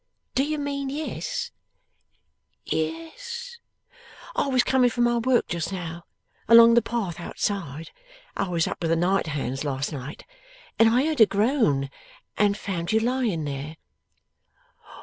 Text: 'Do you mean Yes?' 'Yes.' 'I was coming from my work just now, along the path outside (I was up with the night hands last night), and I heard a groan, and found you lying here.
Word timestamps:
'Do 0.33 0.43
you 0.43 0.57
mean 0.57 0.89
Yes?' 0.89 1.51
'Yes.' 2.65 3.59
'I 4.35 4.47
was 4.47 4.63
coming 4.63 4.89
from 4.89 5.03
my 5.03 5.19
work 5.19 5.45
just 5.47 5.71
now, 5.71 6.05
along 6.47 6.73
the 6.73 6.81
path 6.81 7.19
outside 7.19 7.91
(I 8.35 8.47
was 8.49 8.65
up 8.65 8.81
with 8.81 8.89
the 8.89 8.95
night 8.95 9.27
hands 9.27 9.63
last 9.63 9.93
night), 9.93 10.25
and 10.79 10.89
I 10.89 11.05
heard 11.05 11.21
a 11.21 11.27
groan, 11.27 11.91
and 12.35 12.57
found 12.57 12.91
you 12.91 12.99
lying 12.99 13.45
here. 13.45 13.75